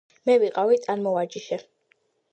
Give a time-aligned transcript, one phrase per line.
[0.29, 1.63] მე ვიყავი ტანმოვარჯიშე